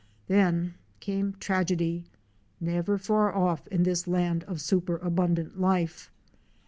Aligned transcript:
Then 0.25 0.73
came 0.99 1.33
tragedy— 1.33 2.05
never 2.69 2.97
far 2.97 3.35
off 3.35 3.67
in 3.67 3.83
this 3.83 4.07
land 4.07 4.43
of 4.45 4.59
superabundant 4.59 5.59
life. 5.61 6.09